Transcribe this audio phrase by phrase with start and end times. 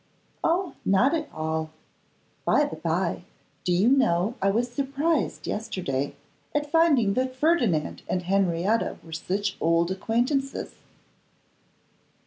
[0.43, 0.73] 'Oh!
[0.83, 1.69] not at all.
[2.43, 3.23] By the bye,
[3.63, 6.15] do you know I was surprised yesterday
[6.55, 10.73] at finding that Ferdinand and Henrietta were such old acquaintances.